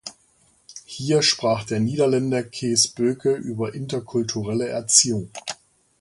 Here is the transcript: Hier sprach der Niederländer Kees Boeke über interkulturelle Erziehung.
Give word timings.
Hier 0.85 1.21
sprach 1.21 1.63
der 1.63 1.79
Niederländer 1.79 2.41
Kees 2.41 2.87
Boeke 2.87 3.35
über 3.35 3.75
interkulturelle 3.75 4.67
Erziehung. 4.67 5.29